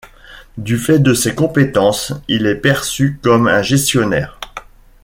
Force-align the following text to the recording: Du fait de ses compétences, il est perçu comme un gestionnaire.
Du 0.57 0.79
fait 0.79 0.97
de 0.97 1.13
ses 1.13 1.35
compétences, 1.35 2.11
il 2.27 2.47
est 2.47 2.55
perçu 2.55 3.19
comme 3.21 3.47
un 3.47 3.61
gestionnaire. 3.61 4.39